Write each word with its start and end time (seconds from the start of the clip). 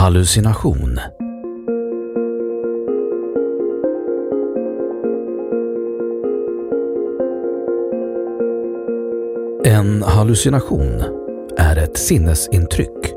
Hallucination. 0.00 1.00
En 9.64 10.02
hallucination 10.02 11.02
är 11.58 11.76
ett 11.76 11.98
sinnesintryck 11.98 13.14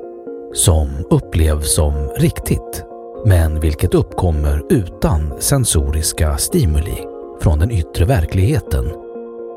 som 0.54 1.08
upplevs 1.10 1.76
som 1.76 1.94
riktigt 2.18 2.84
men 3.26 3.60
vilket 3.60 3.94
uppkommer 3.94 4.64
utan 4.70 5.42
sensoriska 5.42 6.38
stimuli 6.38 7.06
från 7.42 7.60
den 7.60 7.72
yttre 7.72 8.06
verkligheten 8.06 8.86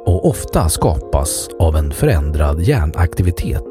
och 0.06 0.28
ofta 0.28 0.68
skapas 0.68 1.48
av 1.58 1.76
en 1.76 1.92
förändrad 1.92 2.60
hjärnaktivitet 2.60 3.64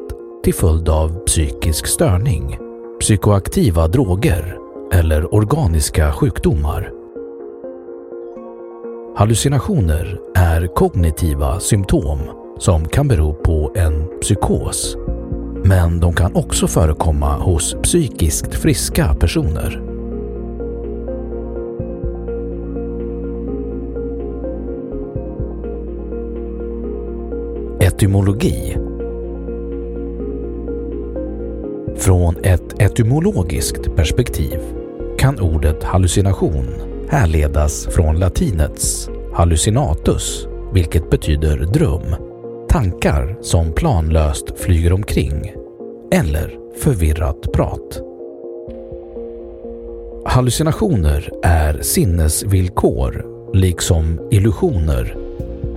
till 0.44 0.54
följd 0.54 0.88
av 0.88 1.24
psykisk 1.24 1.86
störning, 1.86 2.65
psykoaktiva 3.00 3.88
droger 3.88 4.58
eller 4.92 5.34
organiska 5.34 6.12
sjukdomar. 6.12 6.92
Hallucinationer 9.16 10.20
är 10.34 10.66
kognitiva 10.66 11.60
symptom 11.60 12.18
som 12.58 12.88
kan 12.88 13.08
bero 13.08 13.34
på 13.34 13.72
en 13.76 14.20
psykos. 14.20 14.96
Men 15.64 16.00
de 16.00 16.12
kan 16.12 16.34
också 16.34 16.66
förekomma 16.66 17.38
hos 17.38 17.74
psykiskt 17.82 18.54
friska 18.54 19.14
personer. 19.14 19.82
Etymologi 27.80 28.85
Från 32.06 32.36
ett 32.42 32.82
etymologiskt 32.82 33.96
perspektiv 33.96 34.58
kan 35.18 35.40
ordet 35.40 35.84
hallucination 35.84 36.66
härledas 37.08 37.86
från 37.86 38.18
latinets 38.18 39.08
hallucinatus, 39.32 40.46
vilket 40.72 41.10
betyder 41.10 41.56
dröm, 41.56 42.16
tankar 42.68 43.38
som 43.40 43.72
planlöst 43.72 44.58
flyger 44.58 44.92
omkring 44.92 45.52
eller 46.12 46.58
förvirrat 46.78 47.52
prat. 47.52 48.00
Hallucinationer 50.24 51.30
är 51.42 51.82
sinnesvillkor 51.82 53.26
liksom 53.54 54.28
illusioner 54.30 55.16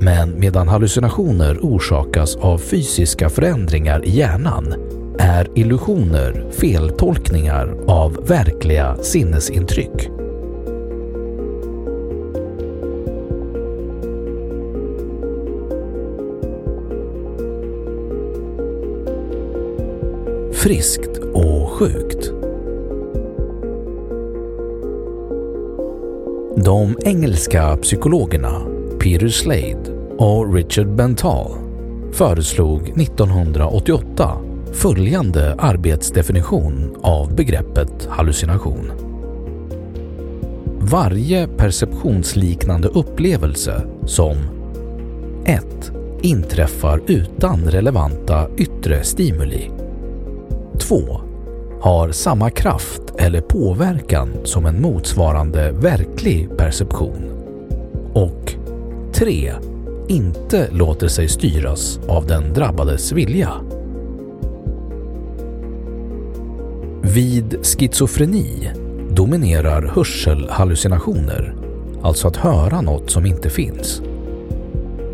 men 0.02 0.40
medan 0.40 0.68
hallucinationer 0.68 1.60
orsakas 1.62 2.36
av 2.36 2.58
fysiska 2.58 3.30
förändringar 3.30 4.06
i 4.06 4.10
hjärnan 4.10 4.74
är 5.20 5.48
illusioner 5.56 6.46
feltolkningar 6.52 7.76
av 7.88 8.28
verkliga 8.28 8.96
sinnesintryck. 9.02 10.10
Friskt 20.54 21.18
och 21.34 21.70
sjukt. 21.70 22.32
De 26.66 26.98
engelska 27.04 27.78
psykologerna 27.78 28.62
Peter 29.00 29.28
Slade 29.28 29.84
och 30.18 30.54
Richard 30.54 30.88
Bental 30.88 31.52
föreslog 32.12 32.90
1988 32.90 34.49
följande 34.74 35.56
arbetsdefinition 35.58 36.98
av 37.02 37.36
begreppet 37.36 38.08
hallucination. 38.10 38.92
Varje 40.80 41.48
perceptionsliknande 41.48 42.88
upplevelse 42.88 43.82
som 44.06 44.38
1. 45.46 45.92
inträffar 46.22 47.02
utan 47.08 47.66
relevanta 47.66 48.48
yttre 48.58 49.04
stimuli 49.04 49.72
2. 50.80 50.96
har 51.82 52.12
samma 52.12 52.50
kraft 52.50 53.02
eller 53.18 53.42
påverkan 53.42 54.30
som 54.44 54.66
en 54.66 54.82
motsvarande 54.82 55.72
verklig 55.72 56.58
perception 56.58 57.30
och 58.14 58.54
3. 59.14 59.54
inte 60.08 60.68
låter 60.72 61.08
sig 61.08 61.28
styras 61.28 62.00
av 62.08 62.28
den 62.28 62.54
drabbades 62.54 63.12
vilja. 63.12 63.52
Vid 67.20 67.66
schizofreni 67.66 68.72
dominerar 69.12 69.82
hörselhallucinationer, 69.82 71.56
alltså 72.04 72.28
att 72.28 72.36
höra 72.36 72.82
något 72.82 73.12
som 73.12 73.26
inte 73.26 73.50
finns. 73.50 74.02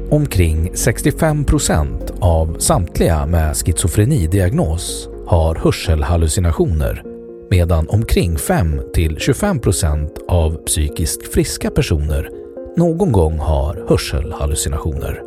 Omkring 0.10 0.72
65 0.74 1.46
procent 1.46 2.14
av 2.20 2.56
samtliga 2.60 3.26
med 3.26 3.56
schizofrenidiagnos 3.56 5.10
har 5.28 5.56
hörselhallucinationer 5.56 7.04
medan 7.50 7.90
omkring 7.90 8.36
5-25 8.36 9.60
procent 9.60 10.12
av 10.28 10.66
psykiskt 10.66 11.34
friska 11.34 11.72
personer 11.72 12.30
någon 12.78 13.12
gång 13.12 13.40
har 13.40 13.86
hörselhallucinationer. 13.90 15.22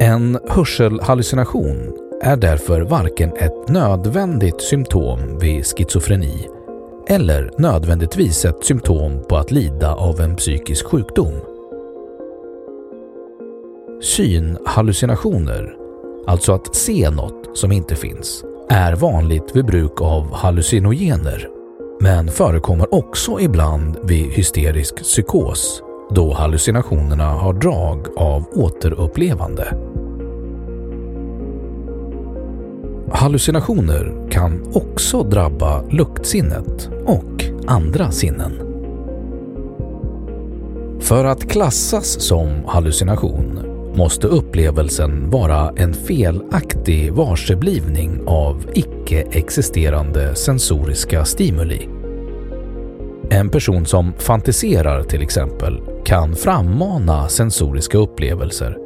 En 0.00 0.38
hörselhallucination 0.48 2.07
är 2.20 2.36
därför 2.36 2.80
varken 2.80 3.32
ett 3.36 3.68
nödvändigt 3.68 4.60
symptom 4.60 5.38
vid 5.38 5.66
schizofreni 5.66 6.48
eller 7.06 7.50
nödvändigtvis 7.58 8.44
ett 8.44 8.64
symptom 8.64 9.24
på 9.28 9.36
att 9.36 9.50
lida 9.50 9.94
av 9.94 10.20
en 10.20 10.36
psykisk 10.36 10.86
sjukdom. 10.86 11.32
Synhallucinationer, 14.02 15.76
alltså 16.26 16.52
att 16.52 16.74
se 16.74 17.10
något 17.10 17.58
som 17.58 17.72
inte 17.72 17.96
finns, 17.96 18.44
är 18.68 18.94
vanligt 18.94 19.56
vid 19.56 19.66
bruk 19.66 20.00
av 20.02 20.34
hallucinogener, 20.34 21.48
men 22.00 22.28
förekommer 22.28 22.94
också 22.94 23.40
ibland 23.40 23.98
vid 24.02 24.30
hysterisk 24.30 24.96
psykos 25.02 25.82
då 26.10 26.32
hallucinationerna 26.32 27.24
har 27.24 27.52
drag 27.52 28.06
av 28.16 28.44
återupplevande. 28.52 29.74
Hallucinationer 33.12 34.30
kan 34.30 34.72
också 34.74 35.22
drabba 35.22 35.82
luktsinnet 35.90 36.90
och 37.06 37.44
andra 37.66 38.10
sinnen. 38.10 38.52
För 41.00 41.24
att 41.24 41.50
klassas 41.50 42.20
som 42.20 42.64
hallucination 42.66 43.58
måste 43.94 44.26
upplevelsen 44.26 45.30
vara 45.30 45.72
en 45.76 45.94
felaktig 45.94 47.12
varseblivning 47.12 48.20
av 48.26 48.64
icke-existerande 48.74 50.34
sensoriska 50.34 51.24
stimuli. 51.24 51.88
En 53.30 53.48
person 53.48 53.86
som 53.86 54.12
fantiserar 54.18 55.02
till 55.02 55.22
exempel 55.22 55.80
kan 56.04 56.36
frammana 56.36 57.28
sensoriska 57.28 57.98
upplevelser. 57.98 58.76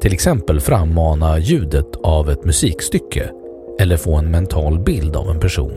Till 0.00 0.12
exempel 0.12 0.60
frammana 0.60 1.38
ljudet 1.38 1.96
av 2.02 2.30
ett 2.30 2.44
musikstycke 2.44 3.30
eller 3.78 3.96
få 3.96 4.16
en 4.16 4.30
mental 4.30 4.78
bild 4.78 5.16
av 5.16 5.30
en 5.30 5.40
person. 5.40 5.72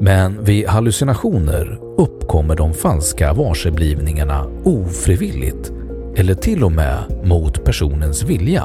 Men 0.00 0.44
vid 0.44 0.66
hallucinationer 0.66 1.80
uppkommer 1.96 2.56
de 2.56 2.74
falska 2.74 3.32
varseblivningarna 3.32 4.46
ofrivilligt 4.64 5.72
eller 6.16 6.34
till 6.34 6.64
och 6.64 6.72
med 6.72 6.98
mot 7.24 7.64
personens 7.64 8.22
vilja. 8.22 8.64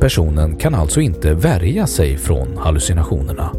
Personen 0.00 0.56
kan 0.56 0.74
alltså 0.74 1.00
inte 1.00 1.34
värja 1.34 1.86
sig 1.86 2.16
från 2.16 2.56
hallucinationerna. 2.56 3.50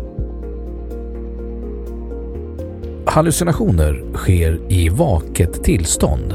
Hallucinationer 3.06 4.03
sker 4.13 4.59
i 4.68 4.89
vaket 4.89 5.63
tillstånd. 5.63 6.33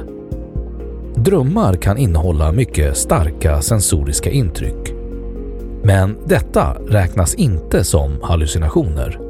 Drömmar 1.15 1.75
kan 1.75 1.99
innehålla 1.99 2.53
mycket 2.53 2.97
starka 2.97 3.63
sensoriska 3.63 4.31
intryck. 4.31 4.96
Men 5.87 6.17
detta 6.25 6.77
räknas 6.89 7.35
inte 7.35 7.85
som 7.85 8.19
hallucinationer. 8.23 9.21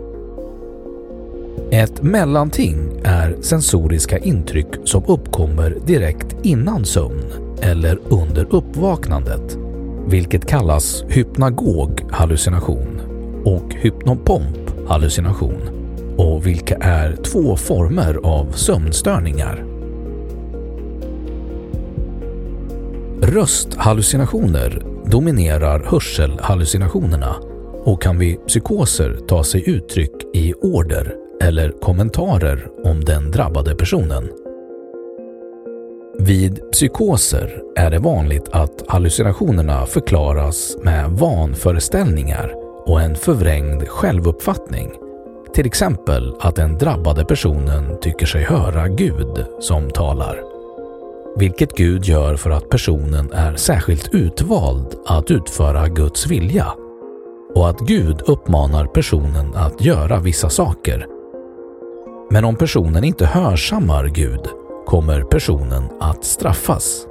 Ett 1.70 2.02
mellanting 2.02 3.00
är 3.04 3.36
sensoriska 3.40 4.18
intryck 4.18 4.66
som 4.84 5.04
uppkommer 5.06 5.76
direkt 5.86 6.36
innan 6.42 6.84
sömn 6.84 7.24
eller 7.62 7.98
under 8.08 8.46
uppvaknandet, 8.50 9.58
vilket 10.06 10.46
kallas 10.46 11.04
hypnagog 11.08 12.04
hallucination 12.10 13.00
och 13.44 13.74
hypnopomp 13.74 14.88
hallucination 14.88 15.60
och 16.16 16.46
vilka 16.46 16.76
är 16.76 17.16
två 17.16 17.56
former 17.56 18.20
av 18.22 18.52
sömnstörningar. 18.52 19.64
Rösthallucinationer 23.22 24.95
dominerar 25.06 25.84
hörselhallucinationerna 25.84 27.36
och 27.84 28.02
kan 28.02 28.18
vid 28.18 28.46
psykoser 28.46 29.18
ta 29.28 29.44
sig 29.44 29.70
uttryck 29.70 30.12
i 30.34 30.52
order 30.52 31.14
eller 31.42 31.70
kommentarer 31.80 32.68
om 32.84 33.04
den 33.04 33.30
drabbade 33.30 33.74
personen. 33.74 34.28
Vid 36.18 36.70
psykoser 36.72 37.62
är 37.76 37.90
det 37.90 37.98
vanligt 37.98 38.48
att 38.50 38.82
hallucinationerna 38.88 39.86
förklaras 39.86 40.76
med 40.82 41.10
vanföreställningar 41.10 42.52
och 42.86 43.00
en 43.00 43.14
förvrängd 43.14 43.88
självuppfattning. 43.88 44.92
Till 45.54 45.66
exempel 45.66 46.34
att 46.40 46.56
den 46.56 46.78
drabbade 46.78 47.24
personen 47.24 48.00
tycker 48.00 48.26
sig 48.26 48.42
höra 48.42 48.88
Gud 48.88 49.44
som 49.60 49.90
talar. 49.90 50.55
Vilket 51.38 51.76
Gud 51.76 52.04
gör 52.04 52.36
för 52.36 52.50
att 52.50 52.68
personen 52.68 53.32
är 53.32 53.56
särskilt 53.56 54.14
utvald 54.14 54.94
att 55.06 55.30
utföra 55.30 55.88
Guds 55.88 56.26
vilja 56.26 56.66
och 57.54 57.68
att 57.68 57.80
Gud 57.80 58.22
uppmanar 58.26 58.86
personen 58.86 59.54
att 59.54 59.84
göra 59.84 60.20
vissa 60.20 60.50
saker 60.50 61.06
men 62.30 62.44
om 62.44 62.56
personen 62.56 63.04
inte 63.04 63.26
hörsammar 63.26 64.06
Gud 64.06 64.40
kommer 64.86 65.22
personen 65.22 65.82
att 66.00 66.24
straffas. 66.24 67.06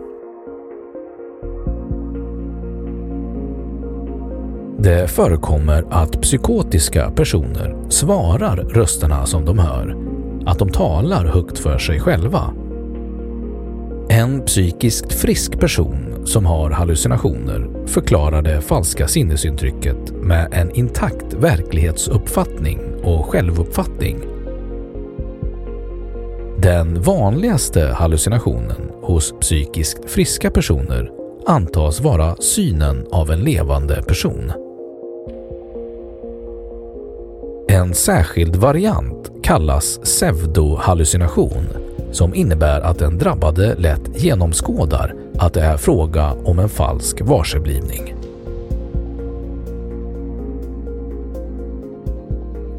Det 4.77 5.11
förekommer 5.11 5.85
att 5.89 6.21
psykotiska 6.21 7.11
personer 7.11 7.75
svarar 7.89 8.55
rösterna 8.55 9.25
som 9.25 9.45
de 9.45 9.59
hör, 9.59 9.95
att 10.45 10.59
de 10.59 10.69
talar 10.69 11.25
högt 11.25 11.59
för 11.59 11.77
sig 11.77 11.99
själva. 11.99 12.64
En 14.09 14.45
psykiskt 14.45 15.13
frisk 15.13 15.59
person 15.59 16.27
som 16.27 16.45
har 16.45 16.71
hallucinationer 16.71 17.87
förklarar 17.87 18.41
det 18.41 18.61
falska 18.61 19.07
sinnesintrycket 19.07 20.11
med 20.11 20.53
en 20.53 20.71
intakt 20.71 21.33
verklighetsuppfattning 21.33 22.79
och 23.03 23.25
självuppfattning 23.25 24.35
den 26.65 27.01
vanligaste 27.01 27.81
hallucinationen 27.81 28.91
hos 29.01 29.33
psykiskt 29.39 30.11
friska 30.11 30.51
personer 30.51 31.11
antas 31.45 32.01
vara 32.01 32.35
synen 32.35 33.07
av 33.11 33.31
en 33.31 33.39
levande 33.39 34.03
person. 34.03 34.51
En 37.67 37.93
särskild 37.93 38.55
variant 38.55 39.31
kallas 39.43 39.99
pseudohallucination 40.03 41.65
som 42.15 42.35
innebär 42.35 42.81
att 42.81 42.99
den 42.99 43.17
drabbade 43.17 43.75
lätt 43.75 44.23
genomskådar 44.23 45.15
att 45.37 45.53
det 45.53 45.61
är 45.61 45.77
fråga 45.77 46.31
om 46.31 46.59
en 46.59 46.69
falsk 46.69 47.21
varseblivning. 47.21 48.15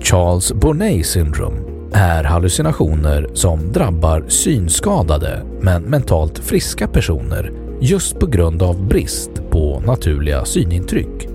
Charles 0.01 0.53
Bonnet 0.53 1.07
syndrom 1.07 1.55
är 1.93 2.25
hallucinationer 2.25 3.29
som 3.35 3.73
drabbar 3.73 4.25
synskadade 4.29 5.43
men 5.61 5.83
mentalt 5.83 6.39
friska 6.39 6.89
personer 6.89 7.53
just 7.81 8.19
på 8.19 8.27
grund 8.27 8.63
av 8.63 8.87
brist 8.89 9.31
på 9.51 9.83
naturliga 9.87 10.45
synintryck. 10.45 11.29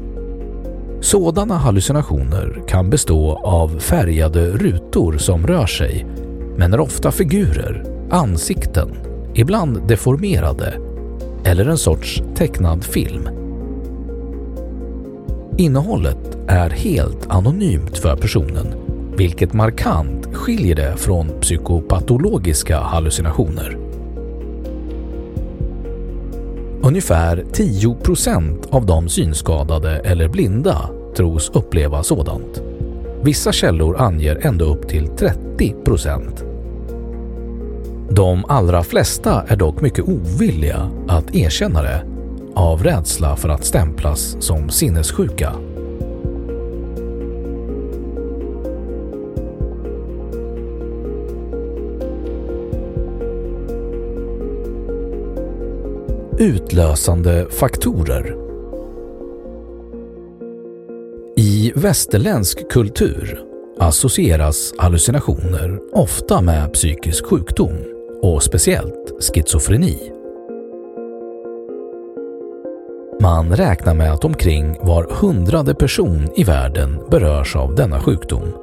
Sådana 1.01 1.57
hallucinationer 1.57 2.63
kan 2.67 2.89
bestå 2.89 3.41
av 3.43 3.79
färgade 3.79 4.51
rutor 4.51 5.17
som 5.17 5.47
rör 5.47 5.65
sig 5.65 6.05
men 6.57 6.73
är 6.73 6.79
ofta 6.79 7.11
figurer, 7.11 7.90
ansikten, 8.11 8.89
ibland 9.33 9.87
deformerade 9.87 10.73
eller 11.43 11.65
en 11.65 11.77
sorts 11.77 12.23
tecknad 12.35 12.83
film. 12.83 13.29
Innehållet 15.57 16.37
är 16.47 16.69
helt 16.69 17.27
anonymt 17.29 17.97
för 17.97 18.15
personen 18.15 18.67
vilket 19.17 19.53
markant 19.53 20.35
skiljer 20.35 20.75
det 20.75 20.97
från 20.97 21.29
psykopatologiska 21.41 22.79
hallucinationer. 22.79 23.77
Ungefär 26.83 27.45
10 27.53 27.97
av 28.69 28.85
de 28.85 29.09
synskadade 29.09 29.99
eller 29.99 30.27
blinda 30.27 30.89
tros 31.15 31.51
uppleva 31.53 32.03
sådant. 32.03 32.61
Vissa 33.23 33.51
källor 33.51 34.01
anger 34.01 34.47
ända 34.47 34.65
upp 34.65 34.87
till 34.87 35.07
30 35.07 35.75
de 38.15 38.45
allra 38.47 38.83
flesta 38.83 39.43
är 39.47 39.55
dock 39.55 39.81
mycket 39.81 40.05
ovilliga 40.07 40.91
att 41.07 41.35
erkänna 41.35 41.81
det 41.81 42.05
av 42.55 42.83
rädsla 42.83 43.35
för 43.35 43.49
att 43.49 43.65
stämplas 43.65 44.37
som 44.39 44.69
sinnessjuka. 44.69 45.53
Utlösande 56.37 57.47
faktorer 57.49 58.35
I 61.35 61.71
västerländsk 61.75 62.71
kultur 62.71 63.39
associeras 63.79 64.73
hallucinationer 64.77 65.79
ofta 65.93 66.41
med 66.41 66.73
psykisk 66.73 67.25
sjukdom 67.25 67.90
och 68.21 68.43
speciellt 68.43 69.13
schizofreni. 69.19 70.11
Man 73.21 73.55
räknar 73.55 73.93
med 73.93 74.13
att 74.13 74.25
omkring 74.25 74.77
var 74.81 75.07
hundrade 75.21 75.75
person 75.75 76.29
i 76.35 76.43
världen 76.43 76.99
berörs 77.11 77.55
av 77.55 77.75
denna 77.75 77.99
sjukdom. 77.99 78.53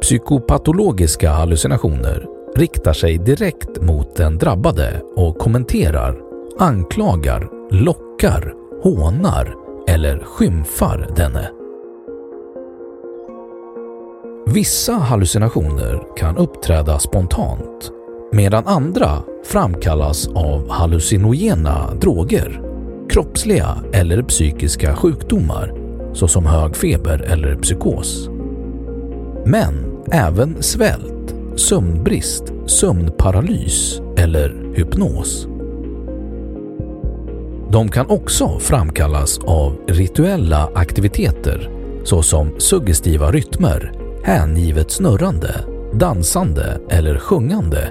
Psykopatologiska 0.00 1.30
hallucinationer 1.30 2.26
riktar 2.56 2.92
sig 2.92 3.18
direkt 3.18 3.80
mot 3.80 4.16
den 4.16 4.38
drabbade 4.38 5.02
och 5.16 5.38
kommenterar, 5.38 6.20
anklagar, 6.58 7.48
lockar, 7.70 8.54
hånar 8.82 9.54
eller 9.88 10.18
skymfar 10.18 11.08
denne. 11.16 11.55
Vissa 14.48 14.92
hallucinationer 14.92 16.02
kan 16.16 16.36
uppträda 16.36 16.98
spontant 16.98 17.90
medan 18.32 18.66
andra 18.66 19.22
framkallas 19.44 20.28
av 20.28 20.70
hallucinogena 20.70 21.94
droger, 22.00 22.60
kroppsliga 23.10 23.76
eller 23.92 24.22
psykiska 24.22 24.96
sjukdomar 24.96 25.74
såsom 26.12 26.46
hög 26.46 26.76
feber 26.76 27.22
eller 27.22 27.56
psykos. 27.56 28.28
Men 29.46 30.02
även 30.12 30.62
svält, 30.62 31.34
sömnbrist, 31.56 32.44
sömnparalys 32.66 34.00
eller 34.16 34.74
hypnos. 34.74 35.46
De 37.70 37.88
kan 37.88 38.06
också 38.10 38.58
framkallas 38.58 39.38
av 39.38 39.76
rituella 39.88 40.70
aktiviteter 40.74 41.70
såsom 42.04 42.54
suggestiva 42.58 43.32
rytmer, 43.32 44.05
hängivet 44.26 44.90
snurrande, 44.90 45.64
dansande 45.92 46.80
eller 46.90 47.18
sjungande, 47.18 47.90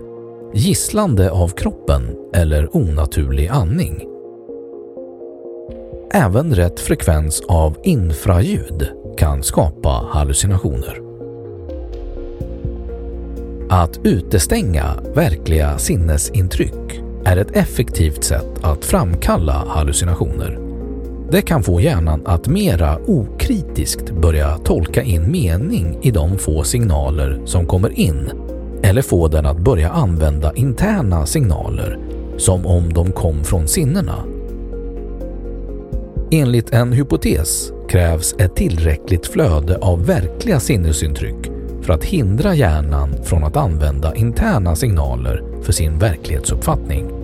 gisslande 0.54 1.32
av 1.32 1.48
kroppen 1.48 2.16
eller 2.34 2.76
onaturlig 2.76 3.48
andning. 3.48 4.04
Även 6.12 6.56
rätt 6.56 6.80
frekvens 6.80 7.42
av 7.48 7.78
infraljud 7.84 8.88
kan 9.18 9.44
skapa 9.44 10.08
hallucinationer. 10.10 11.02
Att 13.70 14.00
utestänga 14.04 14.86
verkliga 15.14 15.78
sinnesintryck 15.78 17.02
är 17.26 17.38
ett 17.38 17.56
effektivt 17.56 18.24
sätt 18.24 18.64
att 18.64 18.86
framkalla 18.86 19.66
hallucinationer. 19.68 20.60
Det 21.32 21.42
kan 21.42 21.64
få 21.64 21.82
hjärnan 21.82 22.22
att 22.26 22.48
mera 22.48 23.00
kritiskt 23.46 24.12
börja 24.12 24.58
tolka 24.58 25.04
in 25.04 25.32
mening 25.32 26.00
i 26.02 26.12
de 26.12 26.38
få 26.38 26.64
signaler 26.64 27.42
som 27.46 27.66
kommer 27.66 28.00
in 28.00 28.32
eller 28.84 29.02
få 29.02 29.28
den 29.28 29.46
att 29.46 29.58
börja 29.58 29.90
använda 29.90 30.54
interna 30.54 31.26
signaler 31.26 32.00
som 32.38 32.66
om 32.66 32.94
de 32.94 33.12
kom 33.12 33.44
från 33.44 33.68
sinnena. 33.68 34.24
Enligt 36.32 36.74
en 36.74 36.94
hypotes 36.94 37.72
krävs 37.90 38.36
ett 38.40 38.56
tillräckligt 38.56 39.28
flöde 39.28 39.78
av 39.78 40.06
verkliga 40.06 40.60
sinnesintryck 40.60 41.52
för 41.82 41.94
att 41.94 42.04
hindra 42.04 42.56
hjärnan 42.56 43.24
från 43.24 43.44
att 43.44 43.58
använda 43.58 44.16
interna 44.16 44.76
signaler 44.76 45.44
för 45.62 45.72
sin 45.72 46.00
verklighetsuppfattning. 46.00 47.15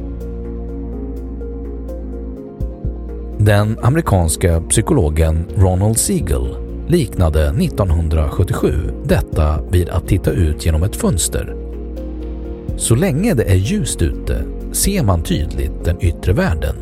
Den 3.45 3.79
amerikanska 3.81 4.61
psykologen 4.61 5.45
Ronald 5.55 5.97
Siegel 5.97 6.55
liknade 6.87 7.47
1977 7.47 8.73
detta 9.03 9.61
vid 9.71 9.89
att 9.89 10.07
titta 10.07 10.31
ut 10.31 10.65
genom 10.65 10.83
ett 10.83 10.95
fönster. 10.95 11.55
Så 12.77 12.95
länge 12.95 13.33
det 13.33 13.43
är 13.43 13.55
ljust 13.55 14.01
ute 14.01 14.43
ser 14.71 15.03
man 15.03 15.23
tydligt 15.23 15.85
den 15.85 16.01
yttre 16.01 16.33
världen, 16.33 16.75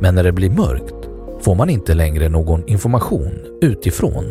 men 0.00 0.14
när 0.14 0.24
det 0.24 0.32
blir 0.32 0.50
mörkt 0.50 1.08
får 1.40 1.54
man 1.54 1.70
inte 1.70 1.94
längre 1.94 2.28
någon 2.28 2.68
information 2.68 3.32
utifrån. 3.60 4.24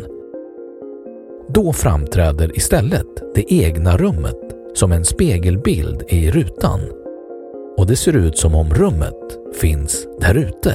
Då 1.48 1.72
framträder 1.72 2.56
istället 2.56 3.34
det 3.34 3.52
egna 3.52 3.96
rummet 3.96 4.40
som 4.74 4.92
en 4.92 5.04
spegelbild 5.04 6.02
i 6.08 6.30
rutan 6.30 6.80
och 7.76 7.86
det 7.86 7.96
ser 7.96 8.16
ut 8.16 8.38
som 8.38 8.54
om 8.54 8.74
rummet 8.74 9.38
finns 9.60 10.06
där 10.20 10.34
ute. 10.34 10.74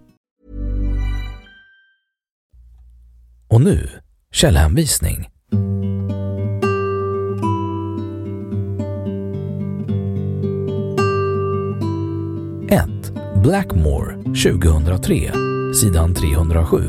Och 3.51 3.61
nu 3.61 3.89
källhänvisning. 4.31 5.31
Blackmore 13.43 14.15
2003, 14.23 15.31
sidan 15.73 16.13
307 16.13 16.83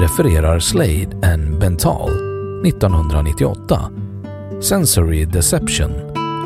refererar 0.00 0.58
Slade 0.58 1.08
and 1.22 1.58
Bental 1.58 2.10
1998 2.66 3.56
Sensory 4.60 5.24
Deception 5.24 5.90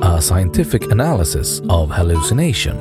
A 0.02 0.20
Scientific 0.20 0.82
Analysis 0.92 1.60
of 1.60 1.90
Hallucination 1.90 2.76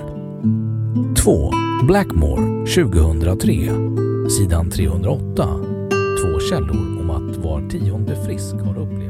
2. 1.15 1.51
Blackmore 1.87 2.65
2003, 2.65 3.69
sidan 4.29 4.71
308 4.71 5.70
Två 6.21 6.39
källor 6.39 6.99
om 6.99 7.09
att 7.09 7.37
var 7.37 7.69
tionde 7.69 8.25
frisk 8.25 8.55
har 8.55 8.77
upplevt 8.77 9.00